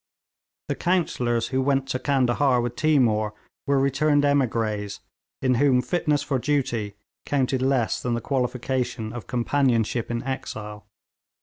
The 0.67 0.73
counsellors 0.73 1.49
who 1.49 1.61
went 1.61 1.87
to 1.89 1.99
Candahar 1.99 2.59
with 2.59 2.75
Timour 2.75 3.35
were 3.67 3.77
returned 3.79 4.23
émigrés, 4.23 4.99
in 5.43 5.53
whom 5.61 5.79
fitness 5.79 6.23
for 6.23 6.39
duty 6.39 6.95
counted 7.27 7.61
less 7.61 8.01
than 8.01 8.15
the 8.15 8.19
qualification 8.19 9.13
of 9.13 9.27
companionship 9.27 10.09
in 10.09 10.23
exile. 10.23 10.87